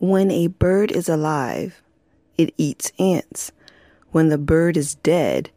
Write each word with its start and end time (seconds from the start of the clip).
When 0.00 0.30
a 0.30 0.46
bird 0.46 0.92
is 0.92 1.08
alive, 1.08 1.82
it 2.36 2.54
eats 2.56 2.92
ants. 3.00 3.50
When 4.12 4.28
the 4.28 4.38
bird 4.38 4.76
is 4.76 4.94
dead, 4.94 5.50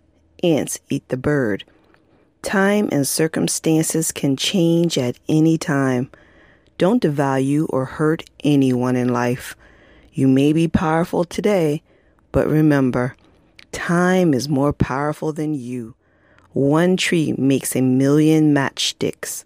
ants 0.44 0.80
eat 0.90 1.08
the 1.10 1.18
bird. 1.18 1.64
Time 2.42 2.90
and 2.92 3.08
circumstances 3.08 4.12
can 4.12 4.36
change 4.36 4.98
at 4.98 5.20
any 5.30 5.60
time. 5.60 6.10
Don't 6.80 7.04
devalue 7.04 7.68
or 7.70 7.86
hurt 7.86 8.24
anyone 8.44 8.96
in 8.96 9.10
life. 9.10 9.56
You 10.12 10.28
may 10.28 10.54
be 10.54 10.68
powerful 10.68 11.24
today, 11.24 11.84
but 12.32 12.48
remember, 12.48 13.16
time 13.72 14.34
is 14.34 14.50
more 14.50 14.74
powerful 14.74 15.32
than 15.32 15.54
you. 15.54 15.94
One 16.54 16.98
tree 16.98 17.36
makes 17.38 17.76
a 17.76 17.82
million 17.82 18.56
matchsticks. 18.56 19.44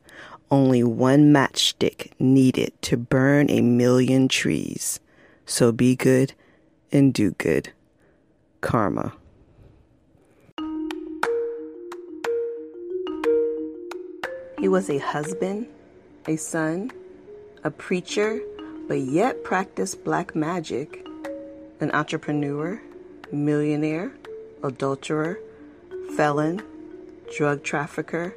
Only 0.55 0.85
one 0.85 1.33
matchstick 1.33 2.11
needed 2.17 2.71
to 2.83 2.95
burn 2.95 3.49
a 3.49 3.59
million 3.59 4.29
trees. 4.29 5.01
So 5.45 5.73
be 5.73 5.97
good 5.97 6.33
and 6.93 7.13
do 7.13 7.31
good. 7.31 7.73
Karma. 8.61 9.11
He 14.57 14.69
was 14.69 14.89
a 14.89 14.99
husband, 14.99 15.67
a 16.25 16.37
son, 16.37 16.89
a 17.65 17.69
preacher, 17.69 18.39
but 18.87 19.01
yet 19.01 19.43
practiced 19.43 20.05
black 20.05 20.37
magic, 20.37 21.05
an 21.81 21.91
entrepreneur, 21.91 22.81
millionaire, 23.29 24.13
adulterer, 24.63 25.37
felon, 26.15 26.61
drug 27.35 27.61
trafficker, 27.61 28.33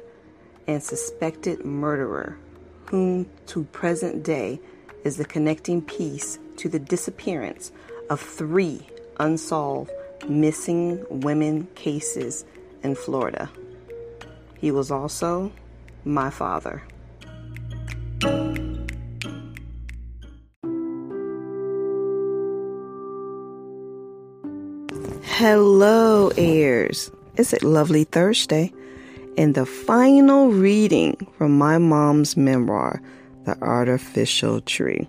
and 0.69 0.83
suspected 0.83 1.65
murderer, 1.65 2.37
whom 2.85 3.27
to 3.47 3.63
present 3.63 4.21
day 4.21 4.61
is 5.03 5.17
the 5.17 5.25
connecting 5.25 5.81
piece 5.81 6.37
to 6.57 6.69
the 6.69 6.77
disappearance 6.77 7.71
of 8.11 8.21
three 8.21 8.79
unsolved 9.19 9.89
missing 10.27 11.03
women 11.09 11.65
cases 11.73 12.45
in 12.83 12.93
Florida. 12.93 13.49
He 14.59 14.69
was 14.69 14.91
also 14.91 15.51
my 16.05 16.29
father. 16.29 16.83
Hello, 25.23 26.31
heirs. 26.37 27.09
It's 27.37 27.53
a 27.53 27.65
lovely 27.65 28.03
Thursday 28.03 28.71
and 29.39 29.55
the 29.55 29.65
final 29.65 30.49
reading 30.49 31.15
from 31.37 31.57
my 31.57 31.77
mom's 31.77 32.35
memoir, 32.35 33.01
The 33.45 33.57
Artificial 33.61 34.59
Tree. 34.59 35.07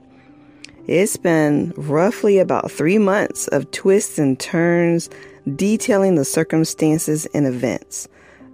It's 0.86 1.16
been 1.16 1.74
roughly 1.76 2.38
about 2.38 2.70
three 2.70 2.98
months 2.98 3.48
of 3.48 3.68
twists 3.72 4.20
and 4.20 4.38
turns 4.38 5.10
detailing 5.56 6.14
the 6.14 6.24
circumstances 6.24 7.26
and 7.34 7.44
events 7.44 8.06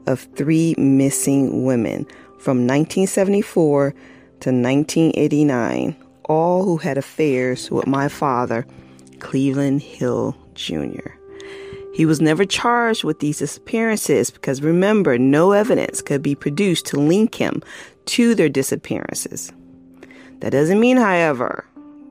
of 0.06 0.20
three 0.34 0.74
missing 0.78 1.66
women 1.66 2.06
from 2.38 2.66
1974 2.66 3.90
to 3.90 4.50
1989, 4.50 5.94
all 6.24 6.64
who 6.64 6.78
had 6.78 6.96
affairs 6.96 7.70
with 7.70 7.86
my 7.86 8.08
father, 8.08 8.66
Cleveland 9.18 9.82
Hill 9.82 10.34
Jr. 10.54 11.10
He 11.96 12.04
was 12.04 12.20
never 12.20 12.44
charged 12.44 13.04
with 13.04 13.20
these 13.20 13.38
disappearances 13.38 14.28
because 14.28 14.60
remember, 14.60 15.16
no 15.16 15.52
evidence 15.52 16.02
could 16.02 16.20
be 16.20 16.34
produced 16.34 16.84
to 16.88 17.00
link 17.00 17.34
him 17.34 17.62
to 18.04 18.34
their 18.34 18.50
disappearances. 18.50 19.50
That 20.40 20.50
doesn't 20.50 20.78
mean, 20.78 20.98
however, 20.98 21.66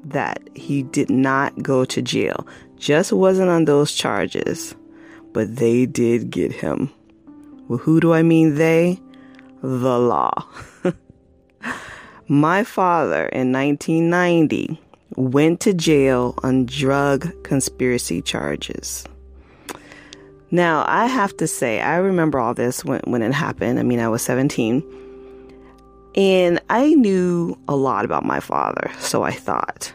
that 0.05 0.39
he 0.55 0.81
did 0.81 1.11
not 1.11 1.61
go 1.61 1.85
to 1.85 2.01
jail. 2.01 2.47
Just 2.77 3.13
wasn't 3.13 3.51
on 3.51 3.65
those 3.65 3.91
charges. 3.91 4.73
But 5.33 5.57
they 5.57 5.85
did 5.85 6.31
get 6.31 6.51
him. 6.51 6.91
Well, 7.67 7.77
who 7.77 7.99
do 7.99 8.11
I 8.11 8.23
mean 8.23 8.55
they? 8.55 8.99
The 9.61 9.99
law. 9.99 10.47
My 12.27 12.63
father 12.63 13.27
in 13.27 13.51
1990 13.51 14.81
went 15.15 15.59
to 15.59 15.75
jail 15.75 16.33
on 16.41 16.65
drug 16.65 17.43
conspiracy 17.43 18.23
charges. 18.23 19.05
Now, 20.51 20.85
I 20.87 21.07
have 21.07 21.35
to 21.37 21.47
say, 21.47 21.81
I 21.81 21.97
remember 21.97 22.39
all 22.39 22.53
this 22.53 22.85
when, 22.85 23.01
when 23.05 23.21
it 23.21 23.33
happened. 23.33 23.79
I 23.79 23.83
mean, 23.83 23.99
I 23.99 24.07
was 24.07 24.21
17. 24.21 24.83
And 26.15 26.61
I 26.69 26.93
knew 26.93 27.57
a 27.67 27.75
lot 27.75 28.05
about 28.05 28.25
my 28.25 28.39
father, 28.39 28.91
so 28.99 29.23
I 29.23 29.31
thought. 29.31 29.93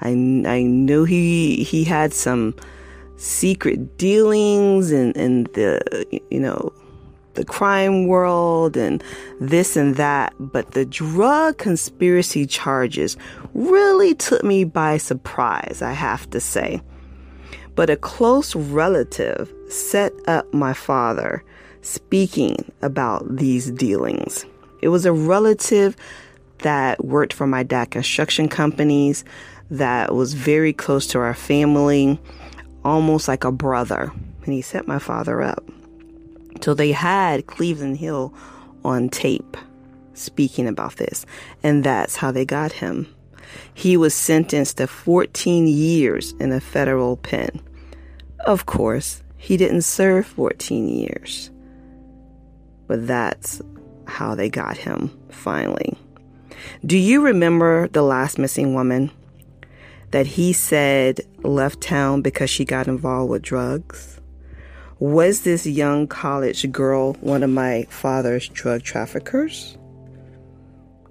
I, 0.00 0.10
I 0.10 0.62
knew 0.62 1.04
he 1.04 1.62
he 1.64 1.84
had 1.84 2.14
some 2.14 2.54
secret 3.16 3.98
dealings 3.98 4.92
in, 4.92 5.12
in 5.12 5.44
the 5.54 6.06
you 6.30 6.40
know 6.40 6.72
the 7.34 7.44
crime 7.44 8.06
world 8.06 8.76
and 8.76 9.02
this 9.40 9.76
and 9.76 9.96
that, 9.96 10.34
but 10.38 10.72
the 10.72 10.84
drug 10.84 11.58
conspiracy 11.58 12.46
charges 12.46 13.16
really 13.54 14.14
took 14.14 14.42
me 14.42 14.64
by 14.64 14.96
surprise, 14.96 15.80
I 15.80 15.92
have 15.92 16.28
to 16.30 16.40
say. 16.40 16.80
But 17.74 17.90
a 17.90 17.96
close 17.96 18.54
relative 18.54 19.52
set 19.68 20.12
up 20.26 20.52
my 20.52 20.72
father 20.72 21.42
speaking 21.82 22.70
about 22.82 23.36
these 23.36 23.70
dealings. 23.70 24.44
It 24.82 24.88
was 24.88 25.06
a 25.06 25.12
relative 25.12 25.96
that 26.58 27.04
worked 27.04 27.32
for 27.32 27.46
my 27.46 27.62
dad 27.62 27.90
construction 27.90 28.48
companies 28.48 29.24
that 29.70 30.14
was 30.14 30.34
very 30.34 30.72
close 30.72 31.06
to 31.08 31.18
our 31.18 31.34
family, 31.34 32.18
almost 32.84 33.28
like 33.28 33.44
a 33.44 33.52
brother. 33.52 34.12
And 34.44 34.52
he 34.52 34.62
set 34.62 34.86
my 34.86 34.98
father 34.98 35.40
up. 35.42 35.64
So 36.60 36.74
they 36.74 36.92
had 36.92 37.46
Cleveland 37.46 37.98
Hill 37.98 38.34
on 38.84 39.08
tape 39.08 39.56
speaking 40.14 40.66
about 40.66 40.96
this. 40.96 41.24
And 41.62 41.84
that's 41.84 42.16
how 42.16 42.30
they 42.30 42.44
got 42.44 42.72
him. 42.72 43.14
He 43.74 43.96
was 43.96 44.14
sentenced 44.14 44.78
to 44.78 44.86
14 44.86 45.66
years 45.66 46.32
in 46.40 46.52
a 46.52 46.60
federal 46.60 47.16
pen. 47.16 47.60
Of 48.40 48.66
course, 48.66 49.22
he 49.36 49.56
didn't 49.56 49.82
serve 49.82 50.26
14 50.26 50.88
years. 50.88 51.50
But 52.86 53.06
that's 53.06 53.62
how 54.06 54.34
they 54.34 54.48
got 54.48 54.76
him 54.76 55.10
finally. 55.30 55.96
Do 56.84 56.98
you 56.98 57.22
remember 57.22 57.88
the 57.88 58.02
last 58.02 58.38
missing 58.38 58.74
woman 58.74 59.10
that 60.10 60.26
he 60.26 60.52
said 60.52 61.20
left 61.42 61.80
town 61.80 62.22
because 62.22 62.50
she 62.50 62.64
got 62.64 62.88
involved 62.88 63.30
with 63.30 63.42
drugs? 63.42 64.20
Was 64.98 65.42
this 65.42 65.66
young 65.66 66.06
college 66.06 66.70
girl 66.70 67.14
one 67.14 67.42
of 67.42 67.50
my 67.50 67.86
father's 67.88 68.48
drug 68.48 68.82
traffickers? 68.82 69.78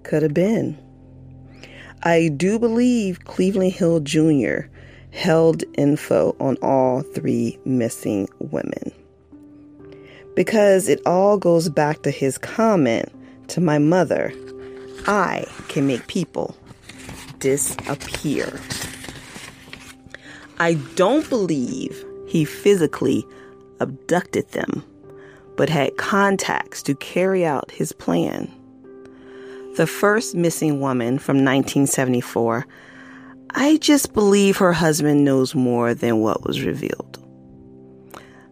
Could 0.03 0.22
have 0.22 0.34
been. 0.34 0.78
I 2.04 2.30
do 2.30 2.60
believe 2.60 3.26
Cleveland 3.26 3.74
Hill 3.74 4.00
Jr 4.00 4.70
held 5.12 5.64
info 5.76 6.36
on 6.40 6.58
all 6.62 7.02
three 7.02 7.60
missing 7.66 8.28
women. 8.40 8.92
Because 10.36 10.88
it 10.88 11.02
all 11.06 11.38
goes 11.38 11.70
back 11.70 12.04
to 12.04 12.12
his 12.12 12.38
comment 12.38 13.10
to 13.50 13.62
my 13.62 13.80
mother 13.80 14.34
I 15.08 15.46
can 15.70 15.88
make 15.88 16.08
people 16.08 16.56
disappear. 17.40 18.60
I 20.60 20.74
don't 20.96 21.28
believe 21.30 22.06
he 22.28 22.44
physically 22.44 23.26
abducted 23.80 24.50
them, 24.50 24.84
but 25.56 25.70
had 25.70 25.98
contacts 25.98 26.84
to 26.84 26.96
carry 26.96 27.46
out 27.46 27.72
his 27.72 27.94
plan. 27.94 28.54
The 29.78 29.88
first 29.88 30.35
missing 30.35 30.80
woman 30.80 31.19
from 31.19 31.38
1974 31.38 32.66
I 33.52 33.78
just 33.78 34.13
believe 34.13 34.57
her 34.57 34.74
husband 34.74 35.25
knows 35.25 35.56
more 35.56 35.94
than 35.94 36.19
what 36.19 36.45
was 36.45 36.62
revealed. 36.62 37.18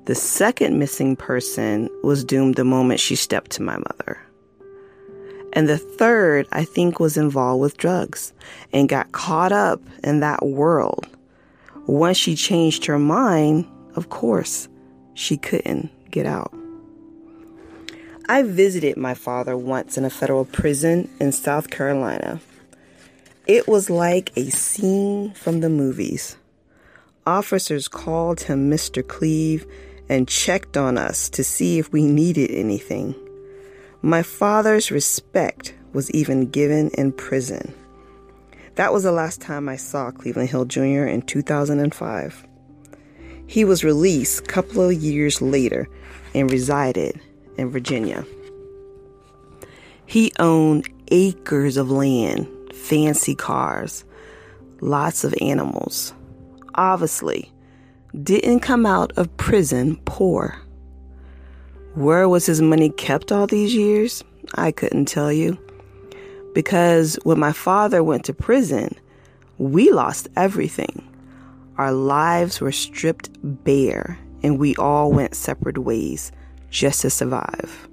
The 0.05 0.15
second 0.15 0.79
missing 0.79 1.15
person 1.15 1.89
was 2.01 2.23
doomed 2.23 2.55
the 2.55 2.63
moment 2.63 2.99
she 2.99 3.15
stepped 3.15 3.51
to 3.51 3.61
my 3.61 3.77
mother. 3.77 4.17
And 5.53 5.69
the 5.69 5.77
third, 5.77 6.47
I 6.51 6.63
think, 6.63 6.99
was 6.99 7.17
involved 7.17 7.61
with 7.61 7.77
drugs 7.77 8.33
and 8.73 8.89
got 8.89 9.11
caught 9.11 9.51
up 9.51 9.81
in 10.03 10.19
that 10.21 10.45
world. 10.45 11.07
Once 11.85 12.17
she 12.17 12.35
changed 12.35 12.85
her 12.85 12.99
mind, 12.99 13.67
of 13.95 14.09
course, 14.09 14.67
she 15.13 15.37
couldn't 15.37 15.91
get 16.09 16.25
out. 16.25 16.53
I 18.29 18.43
visited 18.43 18.97
my 18.97 19.13
father 19.13 19.55
once 19.57 19.97
in 19.97 20.05
a 20.05 20.09
federal 20.09 20.45
prison 20.45 21.09
in 21.19 21.31
South 21.31 21.69
Carolina 21.69 22.41
it 23.47 23.65
was 23.65 23.89
like 23.89 24.33
a 24.35 24.49
scene 24.49 25.31
from 25.31 25.61
the 25.61 25.69
movies. 25.69 26.35
Officers 27.25 27.87
called 27.87 28.41
him 28.41 28.69
Mr. 28.69 29.07
Cleve 29.07 29.65
and 30.09 30.27
checked 30.27 30.75
on 30.75 30.97
us 30.97 31.29
to 31.29 31.45
see 31.45 31.79
if 31.79 31.91
we 31.93 32.05
needed 32.05 32.51
anything. 32.51 33.15
My 34.01 34.21
father's 34.21 34.91
respect 34.91 35.73
was 35.93 36.11
even 36.11 36.49
given 36.49 36.89
in 36.89 37.13
prison. 37.13 37.73
That 38.75 38.91
was 38.91 39.03
the 39.03 39.13
last 39.13 39.39
time 39.39 39.69
I 39.69 39.77
saw 39.77 40.11
Cleveland 40.11 40.49
Hill 40.49 40.65
Jr. 40.65 41.05
in 41.05 41.21
2005. 41.21 42.45
He 43.47 43.63
was 43.63 43.85
released 43.85 44.41
a 44.41 44.43
couple 44.43 44.89
of 44.89 44.93
years 44.93 45.41
later 45.41 45.87
and 46.33 46.51
resided 46.51 47.19
in 47.57 47.69
Virginia. 47.69 48.25
He 50.05 50.31
owned 50.39 50.89
acres 51.09 51.77
of 51.77 51.91
land, 51.91 52.47
fancy 52.73 53.35
cars, 53.35 54.05
lots 54.79 55.23
of 55.23 55.33
animals. 55.41 56.13
Obviously, 56.75 57.51
didn't 58.23 58.61
come 58.61 58.85
out 58.85 59.11
of 59.17 59.35
prison 59.37 59.97
poor. 60.05 60.55
Where 61.95 62.29
was 62.29 62.45
his 62.45 62.61
money 62.61 62.89
kept 62.91 63.31
all 63.31 63.47
these 63.47 63.73
years? 63.73 64.23
I 64.55 64.71
couldn't 64.71 65.05
tell 65.05 65.31
you. 65.31 65.57
Because 66.53 67.19
when 67.23 67.39
my 67.39 67.51
father 67.51 68.03
went 68.03 68.23
to 68.25 68.33
prison, 68.33 68.95
we 69.57 69.91
lost 69.91 70.29
everything. 70.35 71.03
Our 71.77 71.91
lives 71.91 72.61
were 72.61 72.71
stripped 72.71 73.29
bare, 73.43 74.17
and 74.41 74.57
we 74.57 74.75
all 74.75 75.11
went 75.11 75.35
separate 75.35 75.79
ways 75.79 76.31
just 76.69 77.01
to 77.01 77.09
survive. 77.09 77.87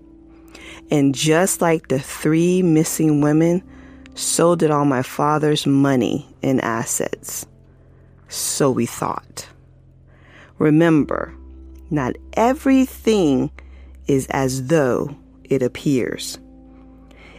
And 0.91 1.15
just 1.15 1.61
like 1.61 1.89
the 1.89 1.99
three 1.99 2.63
missing 2.63 3.21
women, 3.21 3.63
so 4.15 4.55
did 4.55 4.71
all 4.71 4.85
my 4.85 5.03
father's 5.03 5.67
money 5.67 6.29
and 6.43 6.61
assets. 6.63 7.47
So 8.29 8.71
we 8.71 8.87
thought. 8.87 9.49
Remember, 10.59 11.35
not 11.91 12.17
everything 12.35 13.51
is 14.07 14.27
as 14.31 14.67
though 14.67 15.17
it 15.45 15.63
appears. 15.63 16.39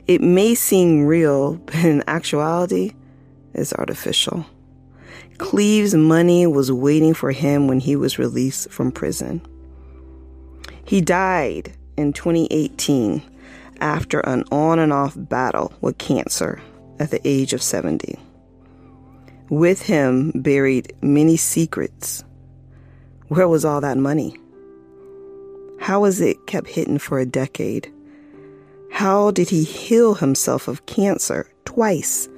It 0.08 0.22
may 0.22 0.56
seem 0.56 1.06
real, 1.06 1.56
but 1.66 1.76
in 1.76 2.04
actuality, 2.08 2.94
it's 3.54 3.74
artificial. 3.74 4.46
Cleve's 5.38 5.96
money 5.96 6.48
was 6.48 6.72
waiting 6.72 7.14
for 7.14 7.32
him 7.32 7.68
when 7.68 7.80
he 7.80 7.96
was 7.96 8.20
released 8.20 8.70
from 8.70 8.92
prison. 8.92 9.42
He 10.86 11.02
died 11.02 11.74
in 11.98 12.14
2018 12.14 13.24
after 13.82 14.20
an 14.20 14.44
on 14.52 14.78
and 14.78 14.94
off 14.94 15.16
battle 15.18 15.74
with 15.82 15.98
cancer 15.98 16.62
at 17.00 17.10
the 17.10 17.28
age 17.28 17.54
of 17.54 17.64
70. 17.64 18.20
With 19.50 19.82
him 19.82 20.32
buried 20.36 20.94
many 21.02 21.38
secrets. 21.38 22.24
Where 23.30 23.48
was 23.48 23.66
all 23.66 23.82
that 23.82 23.98
money? 23.98 24.38
How 25.80 26.02
was 26.02 26.22
it 26.22 26.46
kept 26.46 26.68
hidden 26.68 27.00
for 27.00 27.20
a 27.20 27.26
decade? 27.26 27.92
How 28.92 29.32
did 29.32 29.50
he 29.50 29.64
heal 29.64 30.14
himself 30.14 30.68
of 30.68 30.86
cancer 30.86 31.50
twice 31.66 32.30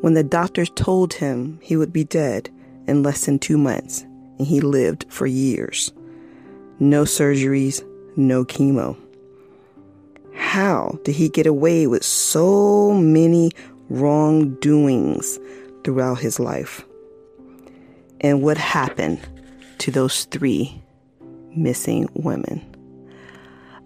when 0.00 0.14
the 0.14 0.24
doctors 0.24 0.70
told 0.74 1.14
him 1.14 1.58
he 1.62 1.76
would 1.76 1.92
be 1.92 2.04
dead 2.04 2.50
in 2.86 3.02
less 3.02 3.26
than 3.26 3.38
two 3.38 3.58
months 3.58 4.02
and 4.38 4.46
he 4.46 4.60
lived 4.60 5.04
for 5.08 5.26
years? 5.26 5.92
No 6.82 7.04
surgeries, 7.04 7.80
no 8.16 8.44
chemo. 8.44 8.96
How 10.34 10.98
did 11.04 11.14
he 11.14 11.28
get 11.28 11.46
away 11.46 11.86
with 11.86 12.02
so 12.02 12.92
many 12.92 13.52
wrongdoings 13.88 15.38
throughout 15.84 16.18
his 16.18 16.40
life? 16.40 16.84
And 18.20 18.42
what 18.42 18.58
happened 18.58 19.20
to 19.78 19.92
those 19.92 20.24
three 20.24 20.82
missing 21.54 22.08
women? 22.14 22.60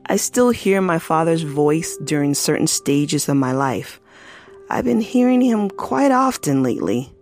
I 0.06 0.16
still 0.16 0.48
hear 0.48 0.80
my 0.80 0.98
father's 0.98 1.42
voice 1.42 1.98
during 2.02 2.32
certain 2.32 2.66
stages 2.66 3.28
of 3.28 3.36
my 3.36 3.52
life. 3.52 4.00
I've 4.70 4.86
been 4.86 5.02
hearing 5.02 5.42
him 5.42 5.68
quite 5.68 6.12
often 6.12 6.62
lately, 6.62 7.12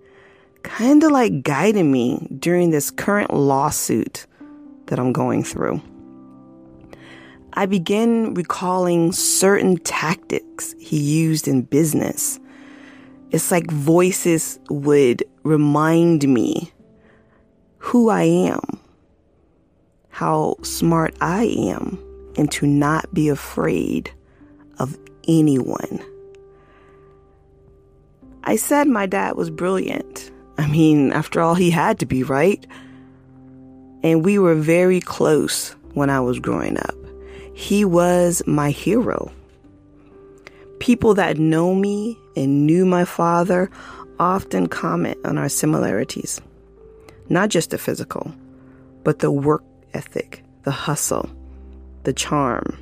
kind 0.62 1.02
of 1.02 1.10
like 1.10 1.42
guiding 1.42 1.90
me 1.90 2.28
during 2.38 2.70
this 2.70 2.92
current 2.92 3.34
lawsuit 3.34 4.28
that 4.86 4.98
I'm 4.98 5.12
going 5.12 5.42
through. 5.42 5.80
I 7.54 7.66
begin 7.66 8.34
recalling 8.34 9.12
certain 9.12 9.76
tactics 9.78 10.74
he 10.80 10.98
used 10.98 11.46
in 11.46 11.62
business. 11.62 12.40
It's 13.30 13.50
like 13.50 13.70
voices 13.70 14.58
would 14.70 15.24
remind 15.44 16.28
me 16.28 16.72
who 17.78 18.08
I 18.08 18.22
am, 18.22 18.80
how 20.08 20.56
smart 20.62 21.14
I 21.20 21.44
am, 21.44 21.98
and 22.36 22.50
to 22.52 22.66
not 22.66 23.12
be 23.14 23.28
afraid 23.28 24.10
of 24.78 24.98
anyone. 25.28 26.04
I 28.42 28.56
said 28.56 28.88
my 28.88 29.06
dad 29.06 29.36
was 29.36 29.50
brilliant. 29.50 30.30
I 30.58 30.66
mean, 30.66 31.12
after 31.12 31.40
all, 31.40 31.54
he 31.54 31.70
had 31.70 31.98
to 32.00 32.06
be, 32.06 32.22
right? 32.22 32.66
And 34.04 34.24
we 34.24 34.38
were 34.38 34.54
very 34.54 35.00
close 35.00 35.74
when 35.94 36.10
I 36.10 36.20
was 36.20 36.38
growing 36.38 36.78
up. 36.78 36.94
He 37.54 37.84
was 37.84 38.42
my 38.46 38.70
hero. 38.70 39.32
People 40.78 41.14
that 41.14 41.38
know 41.38 41.74
me 41.74 42.18
and 42.36 42.66
knew 42.66 42.84
my 42.84 43.06
father 43.06 43.70
often 44.20 44.68
comment 44.68 45.18
on 45.24 45.38
our 45.38 45.48
similarities. 45.48 46.40
Not 47.30 47.48
just 47.48 47.70
the 47.70 47.78
physical, 47.78 48.34
but 49.04 49.20
the 49.20 49.30
work 49.30 49.64
ethic, 49.94 50.44
the 50.64 50.70
hustle, 50.70 51.30
the 52.02 52.12
charm. 52.12 52.78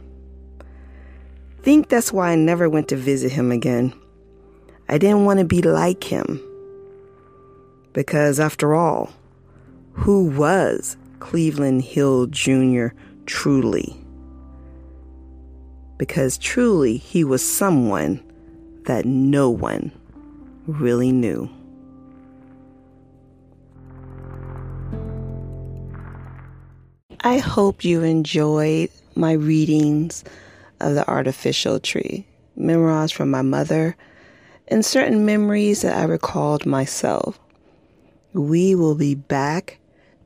Think 1.63 1.89
that's 1.89 2.13
why 2.13 2.31
I 2.31 2.35
never 2.35 2.69
went 2.69 2.89
to 2.89 2.97
visit 2.97 3.31
him 3.31 3.53
again. 3.53 3.95
I 4.89 4.99
didn't 4.99 5.25
want 5.25 5.39
to 5.39 5.45
be 5.45 5.63
like 5.63 6.03
him. 6.03 6.41
Because 7.93 8.41
after 8.41 8.75
all, 8.75 9.13
who 9.93 10.27
was 10.31 10.97
Cleveland 11.23 11.83
Hill 11.83 12.27
Jr. 12.27 12.89
truly? 13.27 13.97
Because 15.97 16.37
truly 16.37 16.97
he 16.97 17.23
was 17.23 17.49
someone 17.49 18.21
that 18.87 19.07
no 19.07 19.49
one 19.49 19.93
really 20.67 21.13
knew. 21.13 21.49
I 27.21 27.39
hope 27.39 27.85
you 27.85 28.03
enjoyed 28.03 28.91
my 29.15 29.33
readings 29.33 30.25
of 30.81 30.97
the 30.97 31.09
artificial 31.09 31.79
tree, 31.79 32.27
memoirs 32.57 33.13
from 33.13 33.31
my 33.31 33.43
mother, 33.43 33.97
and 34.67 34.85
certain 34.85 35.25
memories 35.25 35.83
that 35.83 35.97
I 35.97 36.03
recalled 36.03 36.67
myself. 36.67 37.39
We 38.33 38.75
will 38.75 38.97
be 38.97 39.15
back 39.15 39.79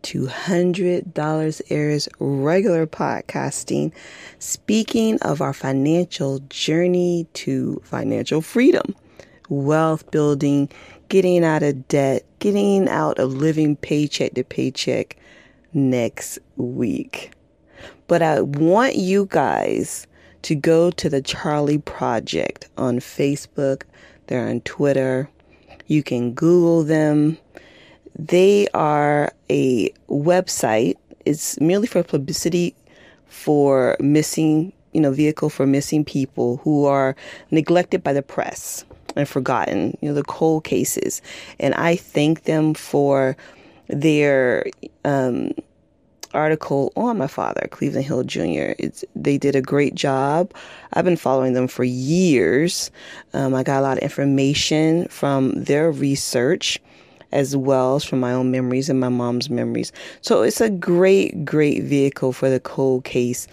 to 0.03 0.27
$100 0.27 1.63
Airs 1.71 2.09
regular 2.19 2.87
podcasting, 2.87 3.93
speaking 4.39 5.21
of 5.23 5.41
our 5.41 5.53
financial 5.53 6.41
journey 6.49 7.27
to 7.35 7.81
financial 7.85 8.41
freedom, 8.41 8.95
wealth 9.49 10.11
building, 10.11 10.69
getting 11.09 11.45
out 11.45 11.63
of 11.63 11.89
debt, 11.89 12.25
getting 12.39 12.89
out 12.89 13.19
of 13.19 13.35
living 13.35 13.77
paycheck 13.77 14.35
to 14.35 14.45
paycheck 14.45 15.17
next 15.73 16.39
week. 16.57 17.33
But 18.09 18.23
I 18.23 18.41
want 18.41 18.97
you 18.97 19.27
guys 19.31 20.07
to 20.43 20.55
go 20.55 20.91
to 20.93 21.09
the 21.09 21.21
Charley 21.21 21.79
Project 21.79 22.69
on 22.77 23.01
Facebook. 23.01 23.83
They're 24.27 24.49
on 24.49 24.61
Twitter. 24.61 25.29
You 25.87 26.03
can 26.03 26.35
Google 26.35 26.85
them. 26.85 27.39
They 28.19 28.67
are 28.73 29.33
a 29.51 29.91
website. 30.09 30.97
It's 31.25 31.61
merely 31.61 31.87
for 31.87 32.03
publicity 32.03 32.75
for 33.27 33.97
missing, 34.01 34.73
you 34.93 35.01
know, 35.01 35.13
vehicle 35.13 35.51
for 35.51 35.67
missing 35.67 36.05
people 36.05 36.59
who 36.59 36.87
are 36.87 37.15
neglected 37.51 38.03
by 38.03 38.13
the 38.13 38.23
press 38.23 38.85
and 39.17 39.29
forgotten, 39.29 39.97
you 40.01 40.09
know, 40.09 40.15
the 40.15 40.23
cold 40.23 40.65
cases. 40.65 41.21
And 41.61 41.75
I 41.75 41.97
thank 41.97 42.45
them 42.45 42.75
for 42.75 43.37
their 43.89 44.67
um, 45.05 45.53
article 46.33 46.93
on 46.97 47.19
my 47.19 47.27
father, 47.27 47.69
Cleveland 47.71 48.07
Hill 48.07 48.25
Jr. 48.25 48.75
It's, 48.79 49.05
they 49.15 49.39
did 49.39 49.57
a 49.57 49.63
great 49.63 49.95
job. 49.95 50.53
I've 50.93 51.05
been 51.05 51.17
following 51.17 51.53
them 51.53 51.69
for 51.69 51.85
years. 51.85 52.91
Um, 53.33 53.55
I 53.55 53.63
got 53.63 53.81
a 53.81 53.83
lot 53.83 53.99
of 53.99 54.03
information 54.03 55.09
from 55.09 55.53
their 55.53 55.91
research 55.91 56.79
as 57.37 57.55
well 57.55 57.97
as 57.97 58.05
from 58.05 58.19
my 58.19 58.33
own 58.33 58.51
memories 58.51 58.89
and 58.89 58.99
my 58.99 59.11
mom's 59.11 59.51
memories. 59.51 59.93
So 60.23 60.41
it's 60.41 60.63
a 60.63 60.71
great, 60.71 61.45
great 61.45 61.83
vehicle 61.83 62.33
for 62.33 62.49
the 62.49 62.59
cold 62.59 63.05
case 63.05 63.47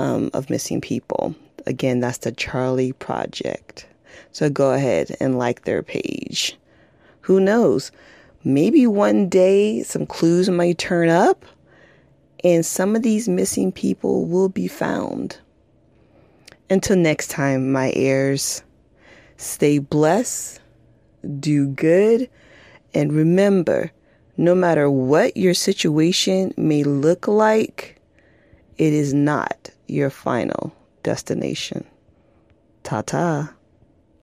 um, 0.00 0.28
of 0.34 0.50
missing 0.50 0.80
people. 0.80 1.36
Again, 1.64 2.00
that's 2.00 2.18
the 2.18 2.32
Charley 2.32 2.92
Project. 2.94 3.86
So 4.32 4.50
go 4.50 4.72
ahead 4.72 5.16
and 5.20 5.38
like 5.38 5.62
their 5.62 5.84
page. 5.84 6.58
Who 7.20 7.38
knows? 7.38 7.92
Maybe 8.42 8.88
one 8.88 9.28
day 9.28 9.84
some 9.84 10.04
clues 10.04 10.50
might 10.50 10.78
turn 10.78 11.08
up 11.08 11.44
and 12.42 12.66
some 12.66 12.96
of 12.96 13.02
these 13.04 13.28
missing 13.28 13.70
people 13.70 14.26
will 14.26 14.48
be 14.48 14.66
found. 14.66 15.38
Until 16.68 16.96
next 16.96 17.28
time, 17.30 17.70
my 17.70 17.92
heirs, 17.94 18.64
stay 19.36 19.78
blessed, 19.78 20.60
do 21.38 21.68
good, 21.68 22.28
and 22.98 23.12
remember 23.12 23.92
no 24.36 24.56
matter 24.56 24.90
what 24.90 25.36
your 25.36 25.54
situation 25.54 26.52
may 26.56 26.82
look 26.82 27.28
like, 27.28 28.00
it 28.76 28.92
is 28.92 29.14
not 29.14 29.70
your 29.86 30.10
final 30.10 30.74
destination. 31.04 31.86
Ta 32.82 33.02
ta. 33.02 33.54